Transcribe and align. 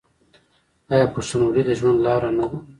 آیا 0.93 1.05
پښتونولي 1.13 1.63
د 1.65 1.71
ژوند 1.79 1.99
لاره 2.05 2.29
نه 2.37 2.45
ده؟ 2.51 2.57